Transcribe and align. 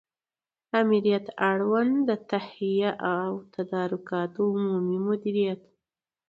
آمریت 0.79 1.25
اړوند 1.51 1.95
د 2.09 2.11
تهیه 2.29 2.91
او 3.15 3.29
تدارکاتو 3.55 4.41
عمومي 4.59 4.97
مدیریت 5.07 5.61